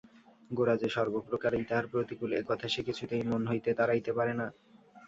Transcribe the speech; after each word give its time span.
গোরা 0.51 0.75
যে 0.77 0.87
সর্বপ্রকারেই 0.89 1.67
তাহার 1.69 1.85
প্রতিকূল 1.91 2.29
এ 2.33 2.43
কথা 2.45 2.67
সে 2.69 2.81
কিছুতেই 2.87 3.23
মন 3.23 3.41
হইতে 3.47 3.69
তাড়াইতে 3.79 4.11
পারে 4.17 4.33
না। 4.35 4.47